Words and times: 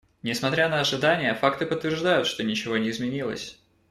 Несмотря 0.23 0.67
на 0.67 0.79
ожидания, 0.79 1.31
факты 1.35 1.67
подтверждают, 1.67 2.25
что 2.25 2.43
ничего 2.43 2.75
не 2.79 2.89
изменилось. 2.89 3.59